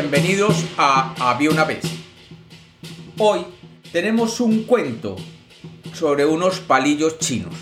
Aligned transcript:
Bienvenidos 0.00 0.64
a 0.76 1.12
Había 1.18 1.50
una 1.50 1.64
vez. 1.64 1.82
Hoy 3.18 3.40
tenemos 3.90 4.38
un 4.38 4.62
cuento 4.62 5.16
sobre 5.92 6.24
unos 6.24 6.60
palillos 6.60 7.18
chinos. 7.18 7.52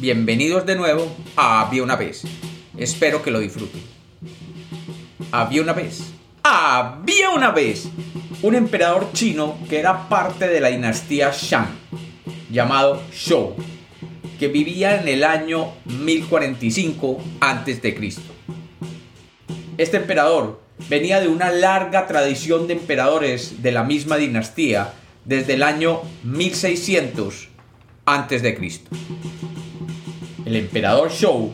Bienvenidos 0.00 0.66
de 0.66 0.76
nuevo 0.76 1.10
a 1.34 1.62
Había 1.62 1.82
una 1.82 1.96
vez. 1.96 2.24
Espero 2.76 3.22
que 3.22 3.30
lo 3.30 3.40
disfruten. 3.40 3.80
Había 5.32 5.62
una 5.62 5.72
vez. 5.72 6.12
Había 6.42 7.30
una 7.30 7.52
vez 7.52 7.88
un 8.42 8.54
emperador 8.54 9.10
chino 9.14 9.56
que 9.70 9.78
era 9.78 10.10
parte 10.10 10.46
de 10.46 10.60
la 10.60 10.68
dinastía 10.68 11.30
Shang, 11.32 11.70
llamado 12.50 13.00
Shou, 13.14 13.56
que 14.38 14.48
vivía 14.48 15.00
en 15.00 15.08
el 15.08 15.24
año 15.24 15.72
1045 15.86 17.18
a.C. 17.40 18.14
Este 19.78 19.96
emperador 19.96 20.67
venía 20.88 21.20
de 21.20 21.28
una 21.28 21.50
larga 21.50 22.06
tradición 22.06 22.66
de 22.66 22.74
emperadores 22.74 23.62
de 23.62 23.72
la 23.72 23.84
misma 23.84 24.16
dinastía 24.16 24.92
desde 25.24 25.54
el 25.54 25.62
año 25.62 26.02
1600 26.24 27.48
a.C. 28.06 28.80
El 30.46 30.56
emperador 30.56 31.10
Shou 31.10 31.52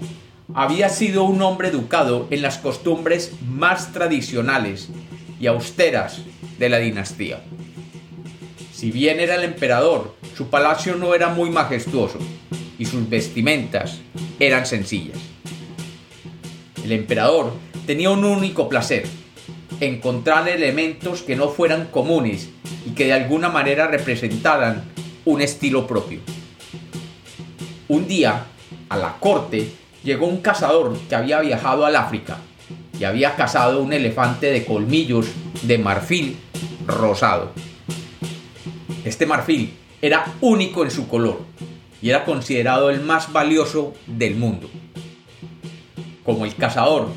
había 0.54 0.88
sido 0.88 1.24
un 1.24 1.42
hombre 1.42 1.68
educado 1.68 2.28
en 2.30 2.42
las 2.42 2.58
costumbres 2.58 3.32
más 3.44 3.92
tradicionales 3.92 4.90
y 5.40 5.48
austeras 5.48 6.22
de 6.58 6.68
la 6.68 6.78
dinastía. 6.78 7.42
Si 8.72 8.92
bien 8.92 9.18
era 9.18 9.34
el 9.34 9.44
emperador, 9.44 10.14
su 10.36 10.48
palacio 10.48 10.96
no 10.96 11.14
era 11.14 11.28
muy 11.28 11.50
majestuoso 11.50 12.18
y 12.78 12.84
sus 12.84 13.08
vestimentas 13.08 13.98
eran 14.38 14.66
sencillas. 14.66 15.18
El 16.84 16.92
emperador 16.92 17.52
tenía 17.86 18.10
un 18.10 18.24
único 18.24 18.68
placer, 18.68 19.04
encontrar 19.80 20.48
elementos 20.48 21.22
que 21.22 21.36
no 21.36 21.48
fueran 21.48 21.86
comunes 21.86 22.48
y 22.86 22.90
que 22.90 23.06
de 23.06 23.12
alguna 23.12 23.48
manera 23.48 23.86
representaran 23.86 24.84
un 25.24 25.40
estilo 25.40 25.86
propio. 25.86 26.20
Un 27.88 28.08
día, 28.08 28.46
a 28.88 28.96
la 28.96 29.16
corte, 29.20 29.70
llegó 30.02 30.26
un 30.26 30.40
cazador 30.40 30.96
que 31.08 31.14
había 31.14 31.40
viajado 31.40 31.84
al 31.84 31.96
África 31.96 32.38
y 32.98 33.04
había 33.04 33.34
cazado 33.36 33.82
un 33.82 33.92
elefante 33.92 34.50
de 34.50 34.64
colmillos 34.64 35.26
de 35.62 35.78
marfil 35.78 36.36
rosado. 36.86 37.52
Este 39.04 39.26
marfil 39.26 39.74
era 40.00 40.24
único 40.40 40.84
en 40.84 40.90
su 40.90 41.08
color 41.08 41.40
y 42.00 42.10
era 42.10 42.24
considerado 42.24 42.90
el 42.90 43.00
más 43.00 43.32
valioso 43.32 43.94
del 44.06 44.36
mundo. 44.36 44.68
Como 46.24 46.44
el 46.44 46.54
cazador 46.54 47.08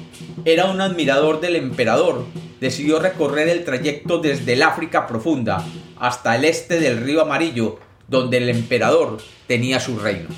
era 0.45 0.65
un 0.65 0.81
admirador 0.81 1.39
del 1.39 1.55
emperador, 1.55 2.25
decidió 2.59 2.99
recorrer 2.99 3.49
el 3.49 3.63
trayecto 3.63 4.19
desde 4.19 4.53
el 4.53 4.63
África 4.63 5.07
profunda 5.07 5.65
hasta 5.99 6.35
el 6.35 6.45
este 6.45 6.79
del 6.79 7.01
río 7.01 7.21
Amarillo, 7.21 7.79
donde 8.07 8.37
el 8.37 8.49
emperador 8.49 9.17
tenía 9.47 9.79
su 9.79 9.97
reino. 9.99 10.29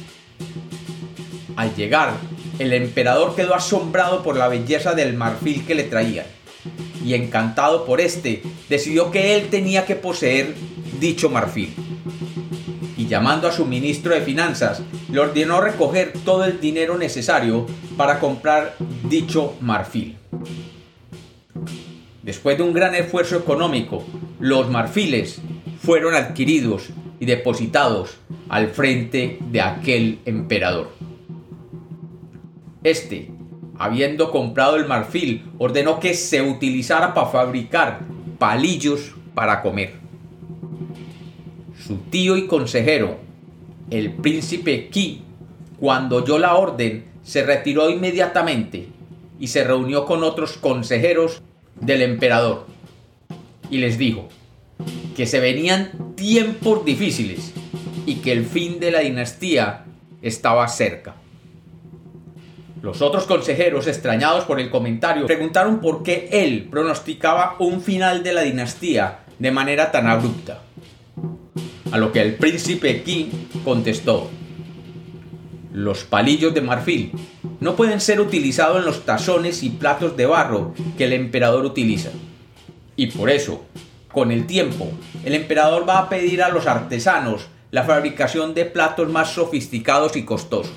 Al 1.56 1.76
llegar, 1.76 2.14
el 2.60 2.74
emperador 2.74 3.36
quedó 3.36 3.56
asombrado 3.56 4.24
por 4.24 4.38
la 4.38 4.48
belleza 4.48 4.94
del 4.94 5.14
marfil 5.14 5.66
que 5.66 5.76
le 5.76 5.84
traían, 5.84 6.26
y 7.04 7.14
encantado 7.14 7.86
por 7.86 8.02
este, 8.02 8.42
decidió 8.70 9.12
que 9.12 9.36
él 9.36 9.50
tenía 9.50 9.86
que 9.86 9.96
poseer 9.96 10.56
dicho 11.00 11.30
marfil. 11.30 11.74
Llamando 13.10 13.48
a 13.48 13.52
su 13.52 13.66
ministro 13.66 14.14
de 14.14 14.22
finanzas, 14.22 14.84
le 15.12 15.20
ordenó 15.20 15.60
recoger 15.60 16.14
todo 16.24 16.46
el 16.46 16.62
dinero 16.62 16.96
necesario 16.96 17.66
para 17.98 18.20
comprar 18.20 18.76
dicho 19.10 19.56
marfil. 19.62 20.16
Después 22.22 22.56
de 22.56 22.64
un 22.64 22.72
gran 22.72 22.94
esfuerzo 22.94 23.36
económico, 23.36 24.06
los 24.40 24.70
marfiles 24.70 25.42
fueron 25.82 26.14
adquiridos 26.14 26.90
y 27.20 27.26
depositados 27.26 28.18
al 28.48 28.68
frente 28.70 29.40
de 29.42 29.62
aquel 29.62 30.20
emperador. 30.26 30.92
Este, 32.84 33.32
habiendo 33.80 34.30
comprado 34.30 34.76
el 34.76 34.86
marfil, 34.86 35.50
ordenó 35.58 36.00
que 36.00 36.14
se 36.14 36.44
utilizara 36.44 37.16
para 37.16 37.32
fabricar 37.32 38.02
palillos 38.38 39.16
para 39.34 39.64
comer. 39.64 39.99
Su 41.90 41.98
tío 41.98 42.38
y 42.38 42.46
consejero, 42.46 43.18
el 43.90 44.12
príncipe 44.12 44.90
Qi, 44.90 45.24
cuando 45.80 46.18
oyó 46.18 46.38
la 46.38 46.54
orden, 46.54 47.06
se 47.24 47.42
retiró 47.42 47.90
inmediatamente 47.90 48.90
y 49.40 49.48
se 49.48 49.64
reunió 49.64 50.06
con 50.06 50.24
otros 50.24 50.60
consejeros 50.60 51.42
del 51.82 52.04
emperador 52.04 52.68
y 53.72 53.80
les 53.80 53.98
dijo 53.98 54.30
que 55.16 55.26
se 55.26 55.40
venían 55.40 56.14
tiempos 56.14 56.86
difíciles 56.86 57.56
y 58.06 58.18
que 58.18 58.34
el 58.34 58.46
fin 58.46 58.80
de 58.80 58.92
la 58.92 59.00
dinastía 59.00 59.86
estaba 60.22 60.68
cerca. 60.68 61.16
Los 62.84 63.02
otros 63.02 63.24
consejeros, 63.24 63.88
extrañados 63.88 64.44
por 64.44 64.60
el 64.60 64.70
comentario, 64.70 65.26
preguntaron 65.26 65.82
por 65.82 66.04
qué 66.04 66.30
él 66.32 66.68
pronosticaba 66.70 67.56
un 67.58 67.82
final 67.82 68.22
de 68.22 68.34
la 68.34 68.42
dinastía 68.42 69.22
de 69.40 69.50
manera 69.50 69.92
tan 69.92 70.06
abrupta. 70.06 70.62
A 71.92 71.98
lo 71.98 72.12
que 72.12 72.22
el 72.22 72.36
príncipe 72.36 73.02
Qi 73.02 73.32
contestó, 73.64 74.30
los 75.74 76.04
palillos 76.04 76.54
de 76.54 76.62
marfil 76.62 77.12
no 77.60 77.76
pueden 77.76 78.00
ser 78.00 78.22
utilizados 78.22 78.78
en 78.78 78.86
los 78.86 79.06
tazones 79.06 79.64
y 79.64 79.72
platos 79.72 80.16
de 80.16 80.28
barro 80.28 80.74
que 80.98 81.06
el 81.06 81.14
emperador 81.14 81.66
utiliza. 81.66 82.12
Y 82.96 83.08
por 83.08 83.32
eso, 83.32 83.64
con 84.12 84.32
el 84.32 84.46
tiempo, 84.46 84.92
el 85.26 85.34
emperador 85.34 85.90
va 85.90 85.98
a 86.00 86.10
pedir 86.10 86.44
a 86.44 86.50
los 86.50 86.68
artesanos 86.68 87.48
la 87.72 87.84
fabricación 87.84 88.54
de 88.54 88.66
platos 88.66 89.10
más 89.10 89.32
sofisticados 89.34 90.16
y 90.16 90.26
costosos. 90.26 90.74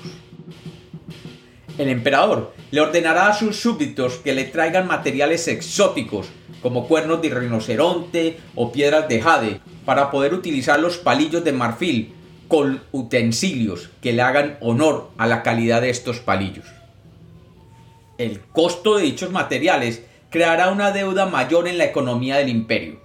El 1.77 1.89
emperador 1.89 2.53
le 2.71 2.81
ordenará 2.81 3.27
a 3.27 3.33
sus 3.33 3.57
súbditos 3.57 4.15
que 4.15 4.33
le 4.33 4.45
traigan 4.45 4.87
materiales 4.87 5.47
exóticos 5.47 6.27
como 6.63 6.87
cuernos 6.87 7.21
de 7.21 7.29
rinoceronte 7.29 8.37
o 8.55 8.71
piedras 8.71 9.07
de 9.07 9.21
jade 9.21 9.61
para 9.85 10.11
poder 10.11 10.33
utilizar 10.33 10.79
los 10.79 10.97
palillos 10.97 11.43
de 11.43 11.51
marfil 11.51 12.13
con 12.47 12.83
utensilios 12.91 13.89
que 14.01 14.13
le 14.13 14.21
hagan 14.21 14.57
honor 14.61 15.09
a 15.17 15.27
la 15.27 15.43
calidad 15.43 15.81
de 15.81 15.89
estos 15.89 16.19
palillos. 16.19 16.65
El 18.17 18.41
costo 18.41 18.97
de 18.97 19.03
dichos 19.03 19.31
materiales 19.31 20.03
creará 20.29 20.69
una 20.69 20.91
deuda 20.91 21.25
mayor 21.25 21.67
en 21.67 21.77
la 21.77 21.85
economía 21.85 22.37
del 22.37 22.49
imperio, 22.49 22.99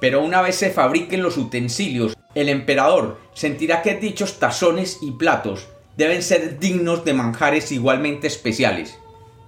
pero 0.00 0.22
una 0.22 0.42
vez 0.42 0.56
se 0.56 0.70
fabriquen 0.70 1.22
los 1.22 1.36
utensilios, 1.36 2.16
el 2.34 2.48
emperador 2.48 3.18
sentirá 3.34 3.82
que 3.82 3.94
dichos 3.94 4.38
tazones 4.38 4.98
y 5.02 5.12
platos 5.12 5.68
deben 5.96 6.22
ser 6.22 6.58
dignos 6.58 7.04
de 7.04 7.14
manjares 7.14 7.72
igualmente 7.72 8.26
especiales, 8.26 8.98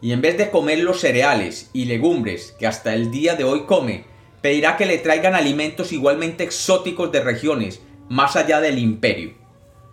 y 0.00 0.12
en 0.12 0.20
vez 0.20 0.36
de 0.36 0.50
comer 0.50 0.80
los 0.80 1.00
cereales 1.00 1.70
y 1.72 1.84
legumbres 1.84 2.54
que 2.58 2.66
hasta 2.66 2.92
el 2.94 3.10
día 3.10 3.36
de 3.36 3.44
hoy 3.44 3.64
come, 3.66 4.04
pedirá 4.42 4.76
que 4.76 4.86
le 4.86 4.98
traigan 4.98 5.34
alimentos 5.34 5.92
igualmente 5.92 6.44
exóticos 6.44 7.10
de 7.12 7.22
regiones 7.22 7.80
más 8.08 8.36
allá 8.36 8.60
del 8.60 8.78
imperio 8.78 9.34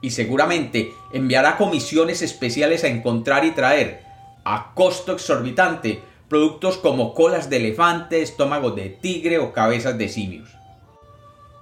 y 0.02 0.12
seguramente 0.12 0.94
enviará 1.14 1.58
comisiones 1.58 2.22
especiales 2.22 2.84
a 2.84 2.88
encontrar 2.88 3.46
y 3.46 3.52
traer, 3.52 4.02
a 4.44 4.74
costo 4.74 5.14
exorbitante, 5.14 6.02
productos 6.28 6.78
como 6.78 7.14
colas 7.14 7.50
de 7.50 7.58
elefante, 7.58 8.22
estómago 8.22 8.72
de 8.72 8.90
tigre 8.90 9.40
o 9.40 9.52
cabezas 9.52 9.98
de 9.98 10.09
simios. 10.09 10.50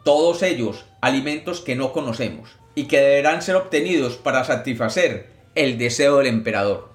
Todos 0.04 0.44
ellos 0.44 0.86
alimentos 1.02 1.62
que 1.62 1.76
no 1.76 1.94
conocemos 1.94 2.50
y 2.76 2.86
que 2.86 3.00
deberán 3.00 3.42
ser 3.42 3.56
obtenidos 3.56 4.18
para 4.18 4.44
satisfacer 4.44 5.30
el 5.56 5.78
deseo 5.78 6.18
del 6.18 6.28
emperador. 6.28 6.90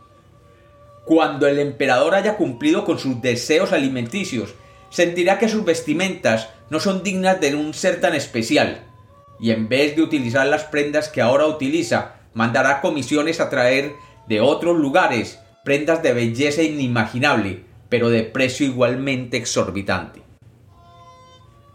Cuando 1.04 1.48
el 1.48 1.58
emperador 1.58 2.14
haya 2.14 2.36
cumplido 2.36 2.84
con 2.84 2.98
sus 2.98 3.20
deseos 3.20 3.72
alimenticios, 3.72 4.54
sentirá 4.92 5.38
que 5.38 5.48
sus 5.48 5.64
vestimentas 5.64 6.50
no 6.68 6.78
son 6.78 7.02
dignas 7.02 7.40
de 7.40 7.54
un 7.56 7.72
ser 7.74 8.00
tan 8.00 8.14
especial, 8.14 8.84
y 9.40 9.50
en 9.50 9.68
vez 9.68 9.96
de 9.96 10.02
utilizar 10.02 10.46
las 10.46 10.64
prendas 10.64 11.08
que 11.08 11.22
ahora 11.22 11.46
utiliza, 11.46 12.16
mandará 12.34 12.80
comisiones 12.80 13.40
a 13.40 13.48
traer 13.50 13.94
de 14.28 14.40
otros 14.40 14.78
lugares 14.78 15.40
prendas 15.64 16.02
de 16.02 16.12
belleza 16.12 16.62
inimaginable, 16.62 17.64
pero 17.88 18.10
de 18.10 18.22
precio 18.22 18.66
igualmente 18.66 19.38
exorbitante. 19.38 20.22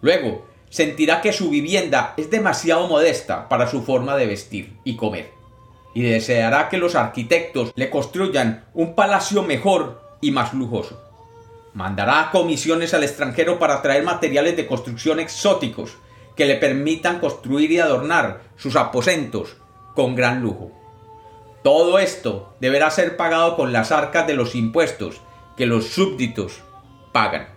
Luego, 0.02 0.46
sentirá 0.70 1.22
que 1.22 1.34
su 1.34 1.50
vivienda 1.50 2.14
es 2.18 2.30
demasiado 2.30 2.88
modesta 2.88 3.50
para 3.50 3.68
su 3.68 3.82
forma 3.82 4.16
de 4.16 4.28
vestir 4.28 4.78
y 4.84 4.96
comer, 4.96 5.32
y 5.96 6.04
deseará 6.04 6.70
que 6.70 6.78
los 6.78 6.94
arquitectos 6.94 7.72
le 7.76 7.90
construyan 7.90 8.66
un 8.76 8.94
palacio 8.94 9.42
mejor 9.42 10.02
y 10.22 10.30
más 10.32 10.54
lujoso. 10.54 11.07
Mandará 11.78 12.30
comisiones 12.32 12.96
al 12.96 13.04
extranjero 13.04 13.60
para 13.60 13.84
traer 13.84 14.04
materiales 14.04 14.58
de 14.58 14.66
construcción 14.66 15.20
exóticos, 15.20 15.96
que 16.36 16.48
le 16.48 16.56
permitan 16.56 17.20
construir 17.20 17.72
y 17.72 17.78
adornar 17.78 18.42
sus 18.56 18.76
aposentos 18.76 19.58
con 19.94 20.16
gran 20.16 20.42
lujo. 20.42 20.72
Todo 21.64 22.00
esto 22.00 22.56
deberá 22.60 22.90
ser 22.90 23.16
pagado 23.16 23.56
con 23.56 23.74
las 23.74 23.92
arcas 23.92 24.26
de 24.26 24.34
los 24.34 24.56
impuestos 24.56 25.22
que 25.56 25.68
los 25.68 25.90
súbditos 25.90 26.64
pagan. 27.12 27.50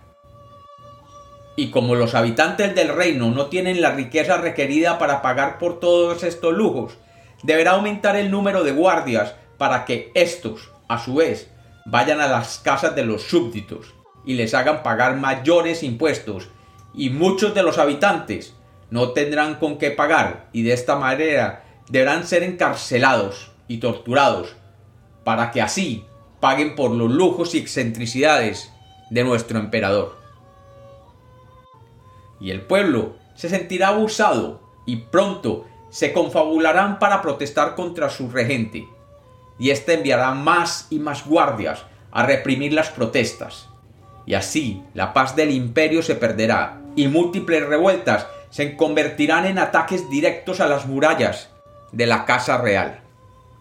Y 1.55 1.71
como 1.71 1.95
los 1.95 2.13
habitantes 2.13 2.75
del 2.75 2.89
reino 2.89 3.31
no 3.31 3.47
tienen 3.47 3.81
la 3.81 3.89
riqueza 3.89 4.37
requerida 4.37 4.99
para 4.99 5.23
pagar 5.23 5.57
por 5.57 5.79
todos 5.79 6.21
estos 6.21 6.53
lujos, 6.53 6.93
deberá 7.41 7.71
aumentar 7.71 8.15
el 8.15 8.29
número 8.29 8.63
de 8.63 8.71
guardias 8.71 9.33
para 9.57 9.83
que 9.85 10.11
éstos, 10.13 10.69
a 10.87 11.03
su 11.03 11.15
vez, 11.15 11.49
vayan 11.87 12.21
a 12.21 12.27
las 12.27 12.59
casas 12.59 12.95
de 12.95 13.03
los 13.03 13.23
súbditos 13.23 13.95
y 14.25 14.35
les 14.35 14.53
hagan 14.53 14.83
pagar 14.83 15.17
mayores 15.17 15.83
impuestos, 15.83 16.49
y 16.93 17.09
muchos 17.09 17.53
de 17.53 17.63
los 17.63 17.77
habitantes 17.77 18.55
no 18.89 19.11
tendrán 19.11 19.55
con 19.55 19.77
qué 19.77 19.91
pagar 19.91 20.49
y 20.51 20.63
de 20.63 20.73
esta 20.73 20.97
manera 20.97 21.63
deberán 21.89 22.27
ser 22.27 22.43
encarcelados 22.43 23.51
y 23.67 23.77
torturados 23.77 24.55
para 25.23 25.51
que 25.51 25.61
así 25.61 26.05
paguen 26.39 26.75
por 26.75 26.91
los 26.91 27.09
lujos 27.09 27.55
y 27.55 27.59
excentricidades 27.59 28.71
de 29.09 29.23
nuestro 29.23 29.59
emperador. 29.59 30.17
Y 32.39 32.51
el 32.51 32.61
pueblo 32.61 33.15
se 33.35 33.49
sentirá 33.49 33.89
abusado 33.89 34.61
y 34.85 34.97
pronto 34.97 35.65
se 35.89 36.11
confabularán 36.11 36.99
para 36.99 37.21
protestar 37.21 37.75
contra 37.75 38.09
su 38.09 38.29
regente, 38.29 38.87
y 39.59 39.69
éste 39.69 39.93
enviará 39.93 40.31
más 40.31 40.87
y 40.89 40.99
más 40.99 41.25
guardias 41.25 41.85
a 42.11 42.25
reprimir 42.25 42.73
las 42.73 42.89
protestas. 42.89 43.69
Y 44.25 44.33
así 44.33 44.83
la 44.93 45.13
paz 45.13 45.35
del 45.35 45.51
imperio 45.51 46.03
se 46.03 46.15
perderá, 46.15 46.81
y 46.95 47.07
múltiples 47.07 47.65
revueltas 47.65 48.27
se 48.49 48.75
convertirán 48.75 49.45
en 49.45 49.59
ataques 49.59 50.09
directos 50.09 50.59
a 50.59 50.67
las 50.67 50.85
murallas 50.85 51.49
de 51.91 52.05
la 52.05 52.25
Casa 52.25 52.57
Real. 52.57 53.01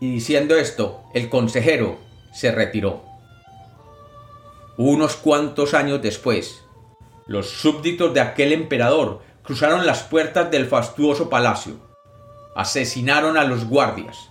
Y 0.01 0.11
diciendo 0.13 0.57
esto, 0.57 1.03
el 1.15 1.29
consejero 1.29 1.99
se 2.33 2.53
retiró. 2.53 3.03
Unos 4.77 5.17
cuantos 5.17 5.75
años 5.75 6.01
después, 6.01 6.65
los 7.27 7.51
súbditos 7.51 8.15
de 8.15 8.21
aquel 8.21 8.53
emperador 8.53 9.21
cruzaron 9.43 9.87
las 9.87 10.03
puertas 10.03 10.51
del 10.51 10.67
fastuoso 10.67 11.29
palacio, 11.29 11.75
asesinaron 12.55 13.37
a 13.37 13.45
los 13.45 13.67
guardias, 13.67 14.31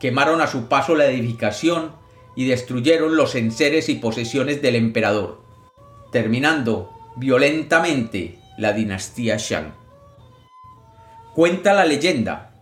quemaron 0.00 0.40
a 0.40 0.46
su 0.46 0.66
paso 0.66 0.94
la 0.94 1.06
edificación 1.06 1.92
y 2.34 2.46
destruyeron 2.46 3.16
los 3.16 3.34
enseres 3.34 3.88
y 3.88 3.96
posesiones 3.96 4.62
del 4.62 4.76
emperador, 4.76 5.42
terminando 6.10 6.90
violentamente 7.16 8.38
la 8.58 8.72
dinastía 8.72 9.36
Shang. 9.36 9.74
Cuenta 11.34 11.72
la 11.72 11.84
leyenda 11.84 12.52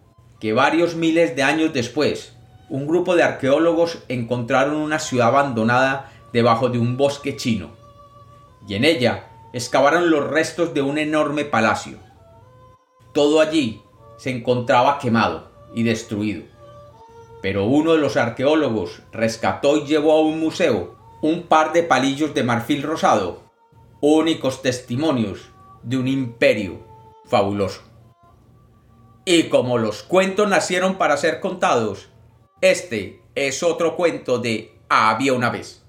que 0.41 0.53
varios 0.53 0.95
miles 0.95 1.35
de 1.35 1.43
años 1.43 1.73
después, 1.73 2.35
un 2.69 2.87
grupo 2.87 3.17
de 3.17 3.23
arqueólogos 3.23 3.99
encontraron 4.09 4.77
una 4.77 4.99
ciudad 4.99 5.29
abandonada 5.29 6.12
debajo 6.33 6.69
de 6.69 6.79
un 6.79 6.97
bosque 6.97 7.37
chino, 7.37 7.71
y 8.67 8.75
en 8.75 8.85
ella 8.85 9.29
excavaron 9.53 10.11
los 10.11 10.29
restos 10.29 10.75
de 10.75 10.83
un 10.83 10.99
enorme 10.99 11.44
palacio. 11.44 11.99
Todo 13.12 13.41
allí 13.41 13.83
se 14.19 14.31
encontraba 14.31 14.99
quemado 14.99 15.51
y 15.75 15.83
destruido. 15.83 16.43
Pero 17.41 17.65
uno 17.65 17.93
de 17.93 17.99
los 17.99 18.17
arqueólogos 18.17 19.01
rescató 19.12 19.77
y 19.79 19.87
llevó 19.87 20.12
a 20.12 20.21
un 20.21 20.41
museo 20.41 20.98
un 21.20 21.43
par 21.43 21.73
de 21.73 21.82
palillos 21.82 22.35
de 22.35 22.44
marfil 22.44 22.82
rosado, 22.82 23.43
únicos 24.00 24.62
testimonios 24.62 25.50
de 25.82 25.97
un 25.97 26.09
imperio 26.09 26.79
fabuloso. 27.25 27.82
Y 29.25 29.44
como 29.44 29.79
los 29.79 30.03
cuentos 30.03 30.49
nacieron 30.49 30.97
para 30.97 31.17
ser 31.17 31.41
contados, 31.41 32.09
este 32.61 33.23
es 33.35 33.62
otro 33.62 33.97
cuento 33.97 34.38
de 34.38 34.75
Había 34.88 35.35
una 35.35 35.50
vez. 35.50 35.85